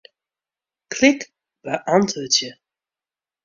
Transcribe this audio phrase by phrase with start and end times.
[0.89, 1.31] Klik
[1.61, 2.57] Beäntwurdzje.